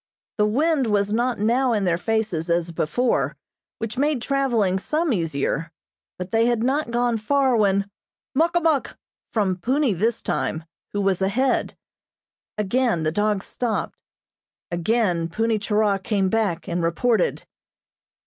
[0.39, 3.35] The wind was not now in their faces as before,
[3.77, 5.71] which made traveling some easier,
[6.17, 7.87] but they had not gone far when:
[8.33, 8.97] "Muk a muk!"
[9.31, 11.77] from Punni this time, who was ahead.
[12.57, 13.95] Again the dogs stopped.
[14.71, 17.45] Again Punni Churah came back, and reported.